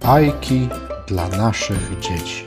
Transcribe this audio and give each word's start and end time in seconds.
Bajki 0.00 0.68
dla 1.06 1.28
naszych 1.28 1.98
dzieci. 2.00 2.44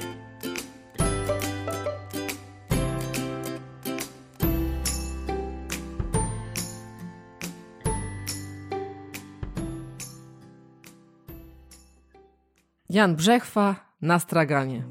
Jan 12.90 13.16
Brzechwa 13.16 13.76
na 14.02 14.20
straganie. 14.20 14.84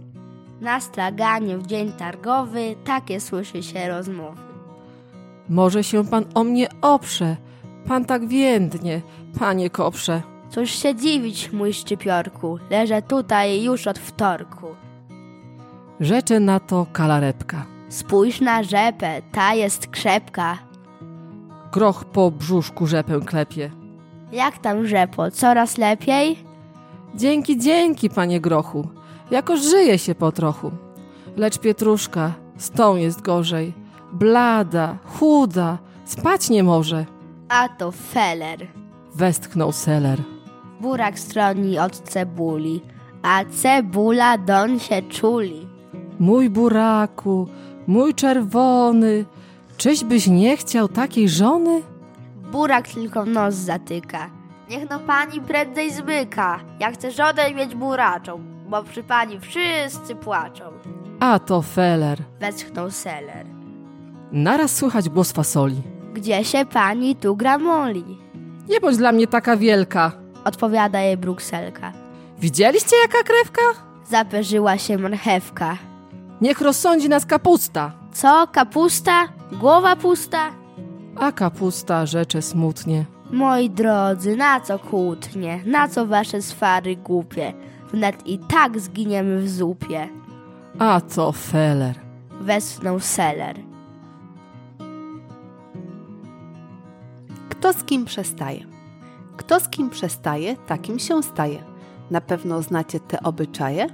Na 0.61 0.81
straganie 0.81 1.59
w 1.59 1.67
dzień 1.67 1.93
targowy 1.93 2.77
takie 2.85 3.21
słyszy 3.21 3.63
się 3.63 3.89
rozmowy. 3.89 4.41
Może 5.49 5.85
się 5.85 6.05
pan 6.05 6.25
o 6.35 6.45
mnie 6.45 6.69
oprze, 6.83 7.37
pan 7.87 8.05
tak 8.05 8.29
więdnie, 8.29 9.03
panie 9.39 9.71
koprze. 9.71 10.23
Cóż 10.51 10.71
się 10.71 10.95
dziwić, 10.95 11.53
mój 11.53 11.73
szczypiorku, 11.73 12.59
leżę 12.71 13.03
tutaj 13.03 13.63
już 13.63 13.87
od 13.87 13.99
wtorku. 13.99 14.67
Rzecze 16.01 16.41
na 16.41 16.61
to 16.61 16.87
kalarepka. 16.93 17.67
Spójrz 17.89 18.41
na 18.41 18.63
rzepę, 18.63 19.23
ta 19.33 19.55
jest 19.55 19.87
krzepka. 19.87 20.59
Groch 21.73 22.05
po 22.05 22.31
brzuszku 22.31 22.87
rzepę 22.87 23.21
klepie. 23.21 23.71
Jak 24.33 24.59
tam 24.59 24.87
rzepo, 24.87 25.31
coraz 25.31 25.79
lepiej? 25.79 26.39
Dzięki, 27.15 27.59
dzięki, 27.59 28.11
panie 28.11 28.41
grochu. 28.41 28.89
Jakoż 29.31 29.61
żyje 29.61 29.99
się 29.99 30.15
po 30.15 30.33
trochu. 30.33 30.71
Lecz 31.37 31.59
Pietruszka, 31.59 32.33
z 32.57 32.71
tą 32.71 32.97
jest 32.97 33.21
gorzej. 33.23 33.73
Blada, 34.13 34.97
chuda, 35.05 35.79
spać 36.05 36.51
nie 36.51 36.63
może. 36.63 37.07
A 37.49 37.69
to 37.69 37.91
feller. 37.91 38.67
Westchnął 39.15 39.73
seler. 39.73 40.19
Burak 40.81 41.19
stroni 41.19 41.79
od 41.79 41.97
cebuli, 42.01 42.81
a 43.23 43.45
cebula 43.45 44.39
doń 44.39 44.81
się 44.81 45.03
czuli. 45.03 45.67
Mój 46.19 46.51
buraku, 46.51 47.49
mój 47.87 48.15
czerwony, 48.15 49.25
czyś 49.77 50.05
byś 50.05 50.27
nie 50.27 50.57
chciał 50.57 50.89
takiej 50.89 51.29
żony? 51.29 51.83
Burak 52.53 52.89
tylko 52.89 53.25
nos 53.25 53.55
zatyka. 53.55 54.31
Niech 54.71 54.91
no 54.91 54.99
pani 54.99 55.41
prędzej 55.41 55.93
zmyka. 55.93 56.61
Ja 56.81 56.91
chcę 56.91 57.11
żonę 57.11 57.55
mieć 57.55 57.75
buraczą, 57.75 58.41
bo 58.69 58.83
przy 58.83 59.03
pani 59.03 59.41
wszyscy 59.41 60.15
płaczą. 60.15 60.65
A 61.21 61.39
to 61.39 61.63
feler. 61.63 62.19
Westchnął 62.41 62.91
seller. 62.91 63.47
Naraz 64.33 64.77
słychać 64.77 65.09
głos 65.09 65.33
fasoli. 65.33 65.83
Gdzie 66.15 66.45
się 66.45 66.65
pani 66.65 67.17
tu 67.17 67.37
gramoli? 67.37 68.19
Nie 68.69 68.81
bądź 68.81 68.97
dla 68.97 69.13
mnie 69.13 69.27
taka 69.27 69.57
wielka. 69.57 70.13
Odpowiada 70.45 71.01
jej 71.01 71.17
brukselka. 71.17 71.93
Widzieliście 72.39 72.97
jaka 73.03 73.23
krewka? 73.23 73.63
Zaperzyła 74.11 74.79
się 74.79 74.99
marchewka. 74.99 75.77
Niech 76.41 76.61
rozsądzi 76.61 77.09
nas 77.09 77.27
kapusta. 77.27 77.93
Co, 78.13 78.47
kapusta? 78.53 79.29
Głowa 79.53 79.97
pusta? 79.97 80.51
A 81.17 81.33
kapusta 81.33 82.07
rzecze 82.07 82.43
smutnie. 82.43 83.05
Moi 83.31 83.71
drodzy, 83.71 84.37
na 84.37 84.61
co 84.61 84.79
kłótnie? 84.79 85.61
Na 85.67 85.89
co 85.89 86.07
wasze 86.07 86.43
swary 86.43 86.97
głupie? 86.97 87.53
Wnet 87.93 88.27
i 88.27 88.39
tak 88.39 88.81
zginiemy 88.81 89.39
w 89.41 89.49
zupie. 89.51 90.09
A 90.79 91.01
to 91.01 91.33
feler. 91.33 91.95
Westchnął 92.41 93.01
seller. 93.01 93.57
Kto 97.49 97.73
z 97.73 97.85
kim 97.85 98.05
przestaje? 98.05 98.65
Kto 99.41 99.61
z 99.61 99.69
kim 99.69 99.91
przestaje, 99.91 100.57
takim 100.57 100.99
się 100.99 101.23
staje. 101.23 101.63
Na 102.11 102.21
pewno 102.21 102.63
znacie 102.63 103.01
te 103.01 103.23
obyczaje? 103.23 103.87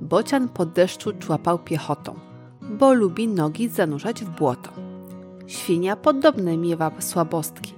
Bocian 0.00 0.48
po 0.48 0.66
deszczu 0.66 1.12
człapał 1.12 1.58
piechotą, 1.58 2.14
bo 2.62 2.92
lubi 2.94 3.28
nogi 3.28 3.68
zanurzać 3.68 4.24
w 4.24 4.28
błoto. 4.28 4.70
Świnia 5.46 5.96
podobne 5.96 6.56
miewa 6.56 6.90
słabostki 6.98 7.74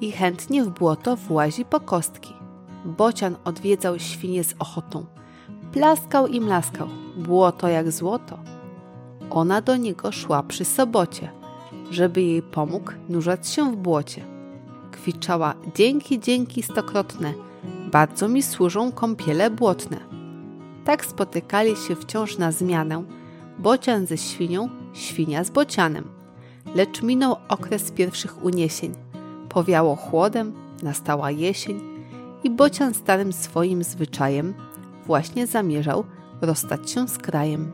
i 0.00 0.12
chętnie 0.12 0.64
w 0.64 0.70
błoto 0.70 1.16
włazi 1.16 1.64
po 1.64 1.80
kostki. 1.80 2.34
Bocian 2.84 3.36
odwiedzał 3.44 3.98
świnie 3.98 4.44
z 4.44 4.54
ochotą. 4.58 5.06
Plaskał 5.72 6.26
i 6.26 6.40
mlaskał, 6.40 6.88
błoto 7.16 7.68
jak 7.68 7.92
złoto. 7.92 8.38
Ona 9.30 9.60
do 9.60 9.76
niego 9.76 10.12
szła 10.12 10.42
przy 10.42 10.64
sobocie, 10.64 11.30
żeby 11.90 12.22
jej 12.22 12.42
pomógł 12.42 12.92
nurzać 13.08 13.48
się 13.48 13.72
w 13.72 13.76
błocie. 13.76 14.41
Kwiczała 14.92 15.54
dzięki, 15.74 16.20
dzięki 16.20 16.62
stokrotne, 16.62 17.34
bardzo 17.92 18.28
mi 18.28 18.42
służą 18.42 18.92
kąpiele 18.92 19.50
błotne. 19.50 19.96
Tak 20.84 21.04
spotykali 21.04 21.76
się 21.76 21.96
wciąż 21.96 22.38
na 22.38 22.52
zmianę, 22.52 23.04
bocian 23.58 24.06
ze 24.06 24.18
świnią, 24.18 24.68
świnia 24.92 25.44
z 25.44 25.50
bocianem. 25.50 26.04
Lecz 26.74 27.02
minął 27.02 27.36
okres 27.48 27.90
pierwszych 27.90 28.44
uniesień. 28.44 28.94
Powiało 29.48 29.96
chłodem, 29.96 30.52
nastała 30.82 31.30
jesień 31.30 31.80
i 32.44 32.50
bocian 32.50 32.94
starym 32.94 33.32
swoim 33.32 33.84
zwyczajem 33.84 34.54
właśnie 35.06 35.46
zamierzał 35.46 36.04
rozstać 36.40 36.90
się 36.90 37.08
z 37.08 37.18
krajem. 37.18 37.72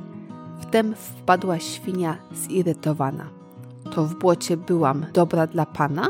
Wtem 0.61 0.95
wpadła 0.95 1.59
świnia 1.59 2.17
zirytowana. 2.35 3.31
To 3.95 4.05
w 4.05 4.19
błocie 4.19 4.57
byłam 4.57 5.07
dobra 5.13 5.47
dla 5.47 5.67
pana? 5.67 6.09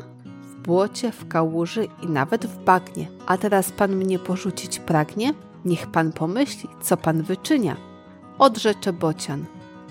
Błocie, 0.58 1.12
w 1.12 1.28
kałuży 1.28 1.88
i 2.02 2.06
nawet 2.06 2.46
w 2.46 2.64
bagnie. 2.64 3.08
A 3.26 3.38
teraz 3.38 3.72
pan 3.72 3.96
mnie 3.96 4.18
porzucić 4.18 4.78
pragnie? 4.78 5.34
Niech 5.64 5.86
pan 5.86 6.12
pomyśli, 6.12 6.68
co 6.82 6.96
pan 6.96 7.22
wyczynia. 7.22 7.76
Odrzecze 8.38 8.92
bocian. 8.92 9.44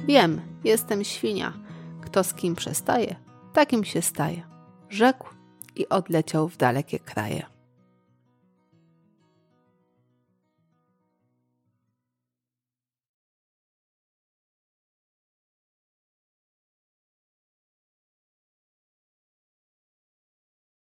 Wiem, 0.07 0.41
jestem 0.63 1.03
świnia. 1.03 1.53
Kto 2.01 2.23
z 2.23 2.33
kim 2.33 2.55
przestaje, 2.55 3.16
takim 3.53 3.83
się 3.83 4.01
staje. 4.01 4.44
Rzekł 4.89 5.28
i 5.75 5.89
odleciał 5.89 6.47
w 6.47 6.57
dalekie 6.57 6.99
kraje. 6.99 7.56